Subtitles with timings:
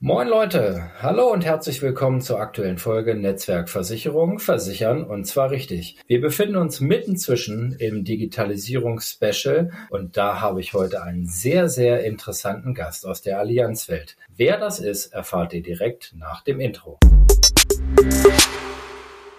[0.00, 5.96] Moin Leute, hallo und herzlich willkommen zur aktuellen Folge Netzwerkversicherung versichern und zwar richtig.
[6.06, 12.04] Wir befinden uns mitten zwischen im Digitalisierungsspecial und da habe ich heute einen sehr, sehr
[12.04, 14.16] interessanten Gast aus der Allianzwelt.
[14.36, 17.00] Wer das ist, erfahrt ihr direkt nach dem Intro.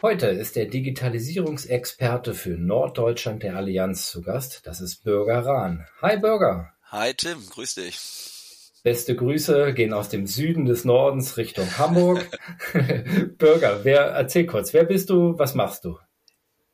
[0.01, 4.67] Heute ist der Digitalisierungsexperte für Norddeutschland der Allianz zu Gast.
[4.67, 5.87] Das ist Bürger Rahn.
[6.01, 6.73] Hi Bürger.
[6.91, 8.38] Hi Tim, grüß dich.
[8.79, 12.25] Beste Grüße gehen aus dem Süden des Nordens Richtung Hamburg.
[13.37, 15.97] Bürger, wer, erzähl kurz, wer bist du, was machst du?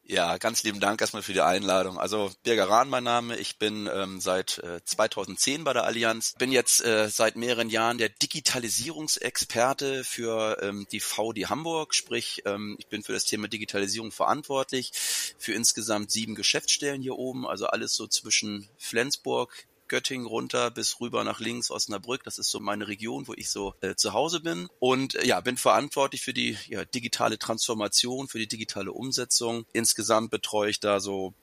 [0.08, 1.98] Ja, ganz lieben Dank erstmal für die Einladung.
[1.98, 3.38] Also Birger Rahn mein Name.
[3.38, 6.36] Ich bin ähm, seit äh, 2010 bei der Allianz.
[6.38, 11.96] Bin jetzt äh, seit mehreren Jahren der Digitalisierungsexperte für ähm, die VD Hamburg.
[11.96, 14.92] Sprich, ähm, ich bin für das Thema Digitalisierung verantwortlich.
[15.40, 17.48] Für insgesamt sieben Geschäftsstellen hier oben.
[17.48, 22.24] Also alles so zwischen Flensburg, Göttingen runter bis rüber nach links Osnabrück.
[22.24, 24.68] Das ist so meine Region, wo ich so äh, zu Hause bin.
[24.80, 29.66] Und äh, ja, bin verantwortlich für die ja, digitale Transformation, für die digitale Umsetzung.
[29.74, 31.34] Insgesamt betreue ich da so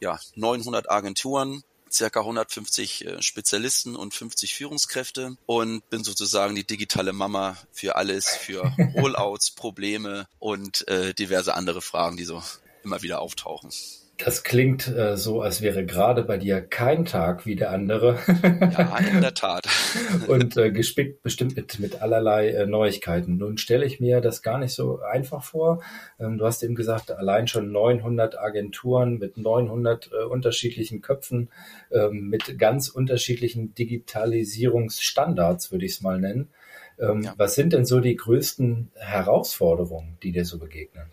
[0.00, 7.12] ja 900 Agenturen, circa 150 äh, Spezialisten und 50 Führungskräfte und bin sozusagen die digitale
[7.12, 12.42] Mama für alles, für Rollouts, Probleme und äh, diverse andere Fragen, die so
[12.82, 13.70] immer wieder auftauchen.
[14.18, 18.18] Das klingt äh, so, als wäre gerade bei dir kein Tag wie der andere.
[18.42, 19.66] ja, in der Tat.
[20.28, 23.38] Und äh, gespickt bestimmt mit, mit allerlei äh, Neuigkeiten.
[23.38, 25.82] Nun stelle ich mir das gar nicht so einfach vor.
[26.20, 31.48] Ähm, du hast eben gesagt, allein schon 900 Agenturen mit 900 äh, unterschiedlichen Köpfen,
[31.90, 36.50] ähm, mit ganz unterschiedlichen Digitalisierungsstandards, würde ich es mal nennen.
[36.98, 37.34] Ähm, ja.
[37.36, 41.06] Was sind denn so die größten Herausforderungen, die dir so begegnen?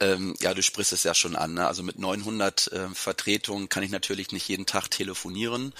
[0.00, 1.54] Ähm, ja, du sprichst es ja schon an.
[1.54, 1.66] Ne?
[1.66, 5.72] Also mit 900 äh, Vertretungen kann ich natürlich nicht jeden Tag telefonieren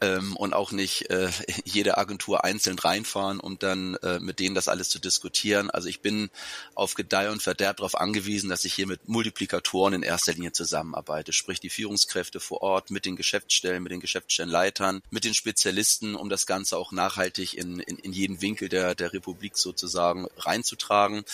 [0.00, 1.28] ähm, und auch nicht äh,
[1.64, 5.70] jede Agentur einzeln reinfahren, um dann äh, mit denen das alles zu diskutieren.
[5.70, 6.30] Also ich bin
[6.74, 11.32] auf Gedeih und Verderb darauf angewiesen, dass ich hier mit Multiplikatoren in erster Linie zusammenarbeite,
[11.32, 16.28] sprich die Führungskräfte vor Ort mit den Geschäftsstellen, mit den Geschäftsstellenleitern, mit den Spezialisten, um
[16.28, 21.24] das Ganze auch nachhaltig in, in, in jeden Winkel der, der Republik sozusagen reinzutragen.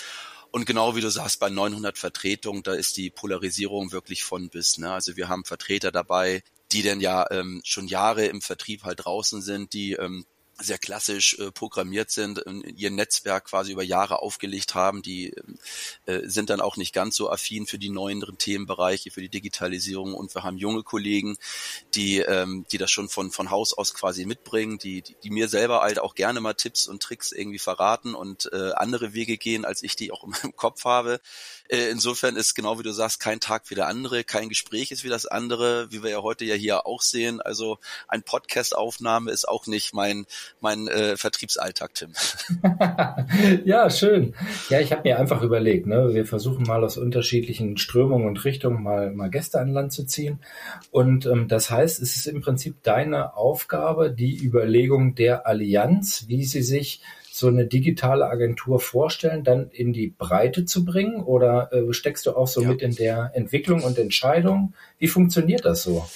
[0.55, 4.79] Und genau wie du sagst, bei 900 Vertretungen, da ist die Polarisierung wirklich von bis.
[4.79, 4.89] Ne?
[4.89, 9.43] Also wir haben Vertreter dabei, die denn ja ähm, schon Jahre im Vertrieb halt draußen
[9.43, 10.25] sind, die ähm,
[10.59, 12.43] sehr klassisch äh, programmiert sind,
[12.77, 15.35] ihr Netzwerk quasi über Jahre aufgelegt haben, die
[16.07, 20.15] äh, sind dann auch nicht ganz so affin für die neueren Themenbereiche, für die Digitalisierung
[20.15, 21.37] und wir haben junge Kollegen,
[21.95, 25.49] die, ähm, die das schon von, von Haus aus quasi mitbringen, die, die, die mir
[25.49, 29.65] selber halt auch gerne mal Tipps und Tricks irgendwie verraten und äh, andere Wege gehen,
[29.65, 31.21] als ich die auch im Kopf habe.
[31.69, 35.05] Äh, insofern ist genau wie du sagst, kein Tag wie der andere, kein Gespräch ist
[35.05, 37.41] wie das andere, wie wir ja heute ja hier auch sehen.
[37.41, 37.79] Also
[38.09, 40.27] ein Podcast-Aufnahme ist auch nicht mein
[40.61, 42.13] mein äh, Vertriebsalltag, Tim.
[43.65, 44.35] ja, schön.
[44.71, 48.83] Ja, ich habe mir einfach überlegt, ne, wir versuchen mal aus unterschiedlichen Strömungen und Richtungen
[48.83, 50.41] mal, mal Gäste an Land zu ziehen.
[50.91, 56.45] Und ähm, das heißt, es ist im Prinzip deine Aufgabe, die Überlegung der Allianz, wie
[56.45, 57.01] sie sich
[57.35, 61.21] so eine digitale Agentur vorstellen, dann in die Breite zu bringen?
[61.21, 62.69] Oder äh, steckst du auch so ja.
[62.69, 64.75] mit in der Entwicklung und Entscheidung?
[64.99, 66.07] Wie funktioniert das so?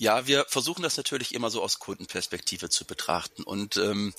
[0.00, 3.42] Ja, wir versuchen das natürlich immer so aus Kundenperspektive zu betrachten.
[3.42, 4.14] Und ähm,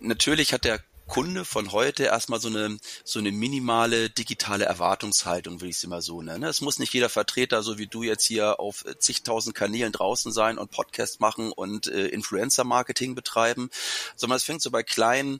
[0.00, 5.68] natürlich hat der Kunde von heute erstmal so eine so eine minimale digitale Erwartungshaltung, will
[5.68, 6.42] ich es immer so nennen.
[6.42, 10.58] Es muss nicht jeder Vertreter, so wie du jetzt hier auf zigtausend Kanälen draußen sein
[10.58, 13.70] und Podcast machen und äh, Influencer-Marketing betreiben,
[14.16, 15.38] sondern es fängt so bei kleinen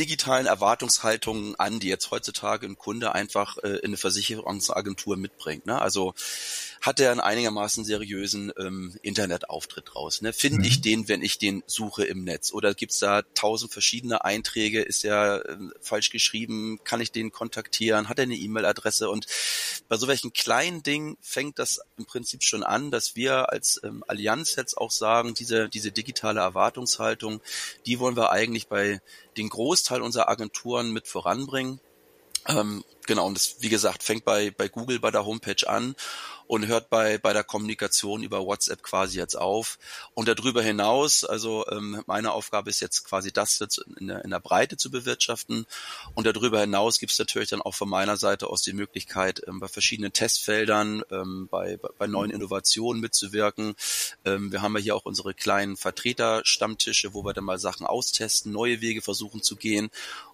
[0.00, 5.66] digitalen Erwartungshaltungen an, die jetzt heutzutage ein Kunde einfach äh, in eine Versicherungsagentur mitbringt.
[5.66, 5.80] Ne?
[5.80, 6.14] Also
[6.80, 10.22] hat er einen einigermaßen seriösen ähm, Internetauftritt raus.
[10.22, 10.32] Ne?
[10.32, 10.64] Finde mhm.
[10.64, 12.54] ich den, wenn ich den suche im Netz?
[12.54, 14.80] Oder gibt's da tausend verschiedene Einträge?
[14.80, 16.80] Ist er äh, falsch geschrieben?
[16.82, 18.08] Kann ich den kontaktieren?
[18.08, 19.10] Hat er eine E-Mail-Adresse?
[19.10, 19.26] Und
[19.88, 24.02] bei so welchen kleinen Dingen fängt das im Prinzip schon an, dass wir als ähm,
[24.08, 27.42] Allianz jetzt auch sagen, diese, diese digitale Erwartungshaltung,
[27.84, 29.02] die wollen wir eigentlich bei
[29.36, 29.48] den
[29.90, 31.80] Großteil unserer Agenturen mit voranbringen.
[32.48, 35.94] Ähm, genau, und das, wie gesagt, fängt bei, bei Google bei der Homepage an
[36.50, 39.78] und hört bei, bei der Kommunikation über WhatsApp quasi jetzt auf.
[40.14, 44.30] Und darüber hinaus, also ähm, meine Aufgabe ist jetzt quasi das jetzt in der, in
[44.30, 45.64] der Breite zu bewirtschaften.
[46.14, 49.60] Und darüber hinaus gibt es natürlich dann auch von meiner Seite aus die Möglichkeit, ähm,
[49.60, 53.76] bei verschiedenen Testfeldern, ähm, bei, bei neuen Innovationen mitzuwirken.
[54.24, 58.50] Ähm, wir haben ja hier auch unsere kleinen Vertreterstammtische, wo wir dann mal Sachen austesten,
[58.50, 59.88] neue Wege versuchen zu gehen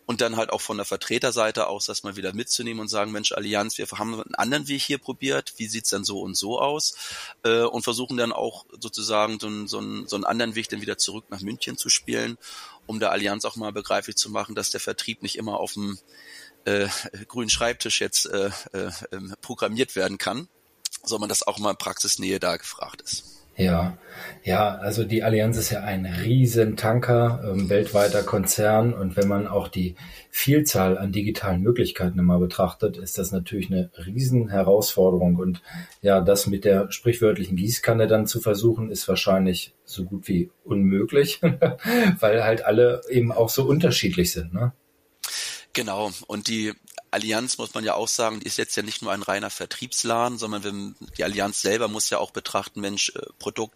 [0.06, 3.32] und dann halt auch von der Vertreterseite aus das mal wieder mitzunehmen und sagen, Mensch,
[3.32, 6.94] Allianz, wir haben einen anderen Weg hier probiert, wie sieht's dann so und so aus?
[7.42, 10.80] Äh, und versuchen dann auch sozusagen so einen, so, einen, so einen anderen Weg dann
[10.80, 12.38] wieder zurück nach München zu spielen,
[12.86, 15.98] um der Allianz auch mal begreiflich zu machen, dass der Vertrieb nicht immer auf dem
[16.64, 16.88] äh,
[17.28, 20.48] grünen Schreibtisch jetzt äh, äh, ähm, programmiert werden kann,
[21.02, 23.35] sondern dass auch mal Praxisnähe da gefragt ist.
[23.58, 23.96] Ja,
[24.44, 29.68] ja, also die Allianz ist ja ein Riesentanker, ähm, weltweiter Konzern und wenn man auch
[29.68, 29.96] die
[30.30, 35.62] Vielzahl an digitalen Möglichkeiten immer betrachtet, ist das natürlich eine Riesenherausforderung und
[36.02, 41.40] ja, das mit der sprichwörtlichen Gießkanne dann zu versuchen, ist wahrscheinlich so gut wie unmöglich,
[42.20, 44.72] weil halt alle eben auch so unterschiedlich sind, ne?
[45.72, 46.10] Genau.
[46.26, 46.72] Und die
[47.16, 50.62] Allianz muss man ja auch sagen, ist jetzt ja nicht nur ein reiner Vertriebsladen, sondern
[50.62, 53.74] wir, die Allianz selber muss ja auch betrachten, Mensch, äh, Produkt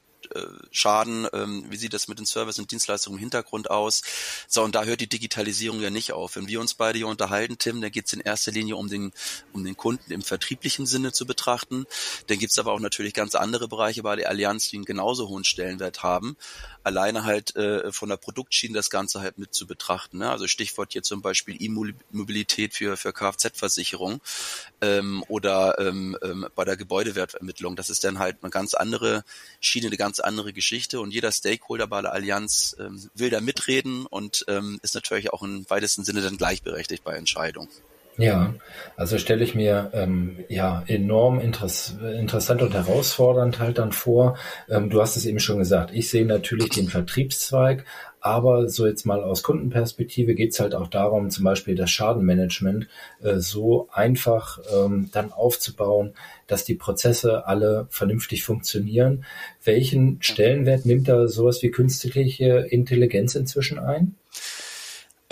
[0.71, 4.03] Schaden, ähm, wie sieht das mit den Service und Dienstleistungen im Hintergrund aus?
[4.49, 6.37] So, und da hört die Digitalisierung ja nicht auf.
[6.37, 9.13] Wenn wir uns beide hier unterhalten, Tim, dann geht es in erster Linie um den,
[9.53, 11.87] um den Kunden im vertrieblichen Sinne zu betrachten.
[12.29, 15.29] Dann gibt es aber auch natürlich ganz andere Bereiche bei der Allianz, die einen genauso
[15.29, 16.37] hohen Stellenwert haben.
[16.83, 20.19] Alleine halt äh, von der Produktschiene das Ganze halt mit zu betrachten.
[20.19, 20.31] Ne?
[20.31, 24.21] Also Stichwort hier zum Beispiel E-Mobilität für, für Kfz-Versicherung
[24.81, 27.77] ähm, oder ähm, ähm, bei der Gebäudewertermittlung.
[27.77, 29.25] Das ist dann halt eine ganz andere
[29.61, 34.07] Schiene, eine ganz andere Geschichte und jeder Stakeholder bei der Allianz ähm, will da mitreden
[34.07, 37.69] und ähm, ist natürlich auch im weitesten Sinne dann gleichberechtigt bei Entscheidungen.
[38.21, 38.55] Ja,
[38.97, 44.37] also stelle ich mir ähm, ja enorm interess interessant und herausfordernd halt dann vor.
[44.69, 47.87] Ähm, du hast es eben schon gesagt, ich sehe natürlich den Vertriebszweig,
[48.21, 52.89] aber so jetzt mal aus Kundenperspektive geht es halt auch darum, zum Beispiel das Schadenmanagement
[53.23, 56.13] äh, so einfach ähm, dann aufzubauen,
[56.47, 59.25] dass die Prozesse alle vernünftig funktionieren.
[59.65, 64.17] Welchen Stellenwert nimmt da sowas wie künstliche Intelligenz inzwischen ein?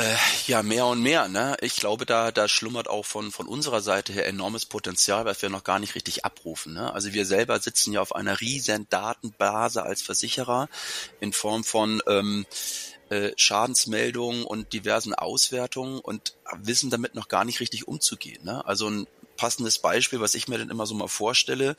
[0.00, 0.14] Äh,
[0.46, 1.26] ja, mehr und mehr.
[1.26, 1.56] Ne?
[1.60, 5.50] Ich glaube, da, da schlummert auch von, von unserer Seite her enormes Potenzial, was wir
[5.50, 6.74] noch gar nicht richtig abrufen.
[6.74, 6.92] Ne?
[6.92, 10.68] Also wir selber sitzen ja auf einer riesen Datenbase als Versicherer
[11.18, 12.46] in Form von ähm,
[13.10, 18.44] äh, Schadensmeldungen und diversen Auswertungen und wissen damit noch gar nicht richtig umzugehen.
[18.44, 18.64] Ne?
[18.64, 21.74] Also ein passendes Beispiel, was ich mir dann immer so mal vorstelle,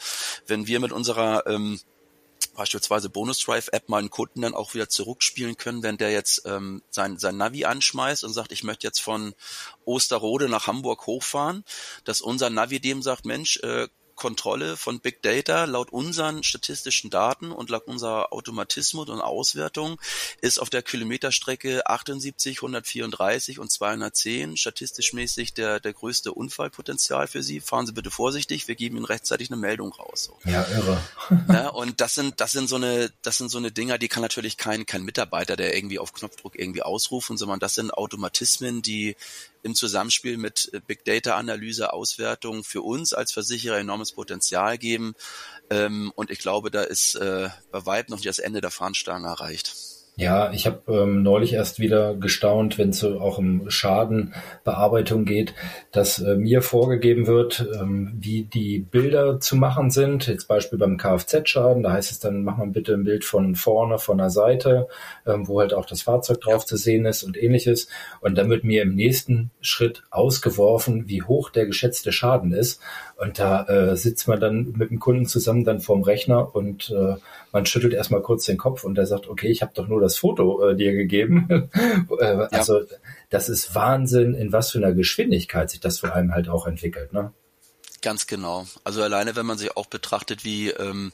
[0.45, 1.79] wenn wir mit unserer ähm,
[2.59, 6.41] beispielsweise Bonus Drive App mal einen Kunden dann auch wieder zurückspielen können, wenn der jetzt
[6.45, 9.33] ähm, sein, sein Navi anschmeißt und sagt, ich möchte jetzt von
[9.85, 11.63] Osterrode nach Hamburg hochfahren,
[12.03, 13.87] dass unser Navi dem sagt, Mensch, äh,
[14.19, 19.99] Kontrolle von Big Data laut unseren statistischen Daten und laut unserer Automatismus und Auswertung
[20.41, 27.41] ist auf der Kilometerstrecke 78, 134 und 210 statistisch mäßig der, der größte Unfallpotenzial für
[27.41, 27.61] Sie.
[27.61, 30.25] Fahren Sie bitte vorsichtig, wir geben Ihnen rechtzeitig eine Meldung raus.
[30.25, 30.37] So.
[30.49, 31.01] Ja, irre.
[31.47, 34.21] Ja, und das sind, das sind so eine, das sind so eine Dinger, die kann
[34.21, 39.15] natürlich kein, kein Mitarbeiter, der irgendwie auf Knopfdruck irgendwie ausrufen, sondern das sind Automatismen, die
[39.63, 45.15] im Zusammenspiel mit äh, Big Data Analyse, Auswertung für uns als Versicherer enormes Potenzial geben.
[45.69, 49.27] Ähm, und ich glaube, da ist äh, bei Vibe noch nicht das Ende der Fahnenstange
[49.27, 49.88] erreicht.
[50.19, 55.53] Ja, ich habe ähm, neulich erst wieder gestaunt, wenn es so auch um Schadenbearbeitung geht,
[55.93, 60.27] dass äh, mir vorgegeben wird, ähm, wie die Bilder zu machen sind.
[60.27, 63.97] Jetzt Beispiel beim Kfz-Schaden, da heißt es dann, mach mal bitte ein Bild von vorne,
[63.97, 64.89] von der Seite,
[65.25, 67.87] ähm, wo halt auch das Fahrzeug drauf zu sehen ist und ähnliches.
[68.19, 72.81] Und dann wird mir im nächsten Schritt ausgeworfen, wie hoch der geschätzte Schaden ist.
[73.15, 77.15] Und da äh, sitzt man dann mit dem Kunden zusammen dann vorm Rechner und äh,
[77.51, 80.08] man schüttelt erstmal kurz den Kopf und der sagt, okay, ich habe doch nur das
[80.17, 81.69] Foto äh, dir gegeben.
[82.19, 82.81] äh, also
[83.29, 87.13] das ist Wahnsinn, in was für einer Geschwindigkeit sich das vor allem halt auch entwickelt.
[87.13, 87.31] Ne?
[88.01, 88.65] Ganz genau.
[88.83, 91.11] Also alleine, wenn man sich auch betrachtet, wie ähm,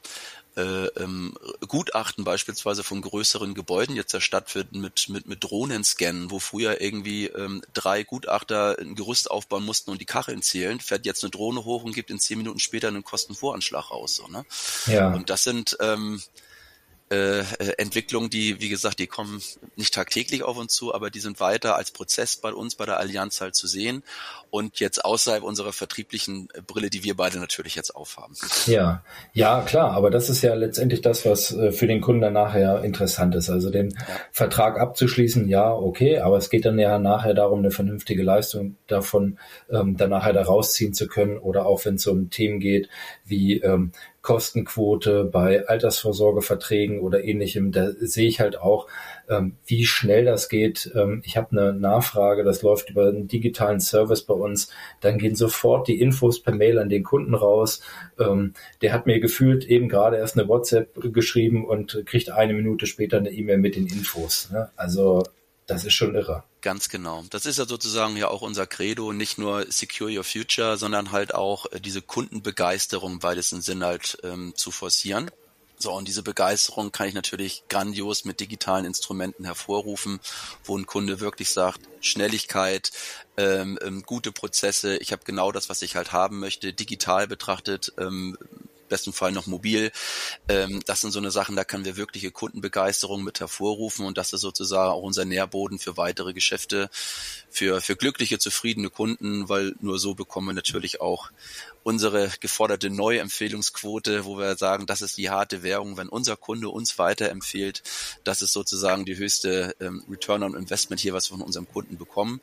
[0.55, 1.33] äh, ähm,
[1.67, 7.27] Gutachten beispielsweise von größeren Gebäuden jetzt erstattet wird mit, mit, mit Drohnenscannen, wo früher irgendwie
[7.27, 11.65] ähm, drei Gutachter ein Gerüst aufbauen mussten und die Kacheln zählen, fährt jetzt eine Drohne
[11.65, 14.15] hoch und gibt in zehn Minuten später einen Kostenvoranschlag raus.
[14.15, 14.45] So, ne?
[14.85, 15.13] ja.
[15.13, 16.21] Und das sind ähm,
[17.11, 17.43] äh, äh,
[17.77, 19.39] Entwicklungen, die, wie gesagt, die kommen
[19.75, 22.99] nicht tagtäglich auf uns zu, aber die sind weiter als Prozess bei uns, bei der
[22.99, 24.01] Allianz halt zu sehen
[24.49, 28.33] und jetzt außerhalb unserer vertrieblichen Brille, die wir beide natürlich jetzt aufhaben.
[28.65, 32.33] Ja, ja, klar, aber das ist ja letztendlich das, was äh, für den Kunden dann
[32.33, 33.51] nachher interessant ist.
[33.51, 33.97] Also den ja.
[34.31, 39.37] Vertrag abzuschließen, ja, okay, aber es geht dann ja nachher darum, eine vernünftige Leistung davon
[39.69, 42.89] ähm, dann nachher da rausziehen zu können oder auch wenn es um Themen geht
[43.25, 43.91] wie ähm,
[44.25, 48.87] Kostenquote bei Altersvorsorgeverträgen oder ähnlichem, da sehe ich halt auch,
[49.29, 50.91] ähm, wie schnell das geht.
[50.95, 55.35] Ähm, ich habe eine Nachfrage, das läuft über einen digitalen Service bei uns, dann gehen
[55.35, 57.81] sofort die Infos per Mail an den Kunden raus.
[58.19, 62.87] Ähm, der hat mir gefühlt eben gerade erst eine WhatsApp geschrieben und kriegt eine Minute
[62.87, 64.49] später eine E-Mail mit den Infos.
[64.51, 64.69] Ne?
[64.75, 65.23] Also
[65.67, 66.43] das ist schon irre.
[66.65, 67.23] Ganz genau.
[67.29, 71.35] Das ist ja sozusagen ja auch unser Credo, nicht nur Secure Your Future, sondern halt
[71.35, 75.29] auch äh, diese Kundenbegeisterung im weitesten Sinn halt ähm, zu forcieren.
[75.77, 80.19] So, und diese Begeisterung kann ich natürlich grandios mit digitalen Instrumenten hervorrufen,
[80.63, 82.91] wo ein Kunde wirklich sagt, Schnelligkeit,
[83.37, 87.93] ähm, ähm, gute Prozesse, ich habe genau das, was ich halt haben möchte, digital betrachtet,
[87.99, 88.39] ähm,
[88.87, 89.91] besten Fall noch mobil.
[90.47, 94.33] Ähm, das sind so eine Sachen, da können wir wirkliche Kundenbegeisterung mit hervorrufen und das
[94.33, 96.89] ist sozusagen auch unser Nährboden für weitere Geschäfte,
[97.49, 101.31] für, für glückliche, zufriedene Kunden, weil nur so bekommen wir natürlich auch
[101.83, 106.97] unsere geforderte Neuempfehlungsquote, wo wir sagen, das ist die harte Währung, wenn unser Kunde uns
[106.97, 107.83] weiterempfiehlt,
[108.23, 111.97] das ist sozusagen die höchste ähm, Return on Investment hier, was wir von unserem Kunden
[111.97, 112.41] bekommen.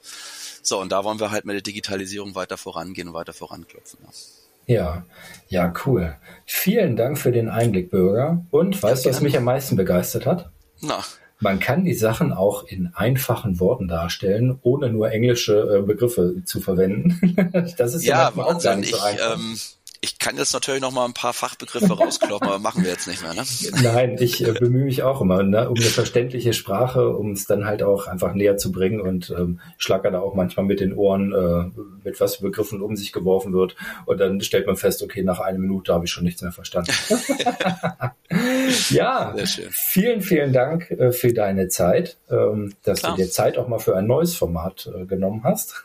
[0.63, 3.99] So, und da wollen wir halt mit der Digitalisierung weiter vorangehen und weiter voranklopfen.
[4.05, 4.42] Ja.
[4.67, 5.05] Ja,
[5.49, 6.17] ja, cool.
[6.47, 8.45] Vielen Dank für den Einblick, Bürger.
[8.51, 10.51] Und weißt du, was mich am meisten begeistert hat?
[10.81, 11.03] Na.
[11.41, 16.61] Man kann die Sachen auch in einfachen Worten darstellen, ohne nur englische äh, Begriffe zu
[16.61, 17.35] verwenden.
[17.77, 19.35] das ist ja, ja auch gar nicht so einfach.
[19.35, 19.57] Ähm,
[20.05, 23.23] ich kann jetzt natürlich noch mal ein paar Fachbegriffe rauskloppen, aber machen wir jetzt nicht
[23.23, 23.45] mehr, ne?
[23.83, 27.67] Nein, ich äh, bemühe mich auch immer ne, um eine verständliche Sprache, um es dann
[27.67, 31.33] halt auch einfach näher zu bringen und ähm, schlager da auch manchmal mit den Ohren,
[31.33, 31.71] äh,
[32.03, 35.59] mit was Begriffen um sich geworfen wird und dann stellt man fest, okay, nach einer
[35.59, 36.91] Minute habe ich schon nichts mehr verstanden.
[38.91, 39.37] ja,
[39.71, 43.15] vielen, vielen Dank äh, für deine Zeit, ähm, dass Klar.
[43.15, 45.81] du dir Zeit auch mal für ein neues Format äh, genommen hast.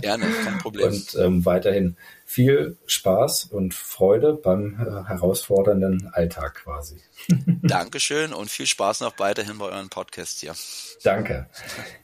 [0.00, 0.88] Gerne, kein Problem.
[0.88, 1.96] Und ähm, weiterhin
[2.26, 6.96] viel Spaß und Freude beim äh, herausfordernden Alltag quasi.
[7.62, 10.54] Dankeschön und viel Spaß noch weiterhin bei euren Podcasts hier.
[11.02, 11.46] Danke.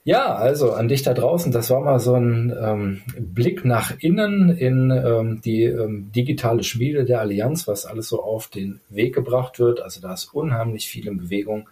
[0.05, 4.51] Ja, also an dich da draußen, das war mal so ein ähm, Blick nach innen
[4.51, 9.59] in ähm, die ähm, digitale Schmiede der Allianz, was alles so auf den Weg gebracht
[9.59, 9.81] wird.
[9.81, 11.69] Also da ist unheimlich viel in Bewegung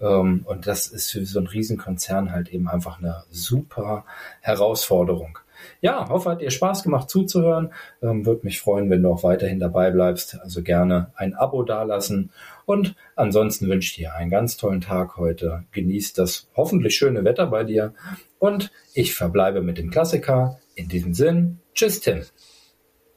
[0.00, 4.04] ähm, und das ist für so einen Riesenkonzern halt eben einfach eine super
[4.40, 5.38] Herausforderung.
[5.80, 7.72] Ja, hoffe, hat dir Spaß gemacht zuzuhören.
[8.02, 10.38] Ähm, Würde mich freuen, wenn du auch weiterhin dabei bleibst.
[10.40, 12.30] Also gerne ein Abo dalassen.
[12.66, 15.64] Und ansonsten wünsche ich dir einen ganz tollen Tag heute.
[15.72, 17.94] Genieß das hoffentlich schöne Wetter bei dir.
[18.38, 20.58] Und ich verbleibe mit dem Klassiker.
[20.74, 22.22] In diesem Sinn, tschüss Tim.